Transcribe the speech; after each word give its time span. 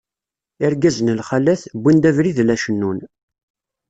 Irgazen 0.65 1.13
lxalat, 1.19 1.63
wwin-d 1.79 2.03
abrid 2.09 2.37
la 2.43 2.55
cennun. 2.63 2.99